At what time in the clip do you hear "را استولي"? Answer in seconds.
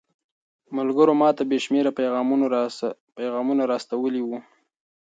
3.71-4.21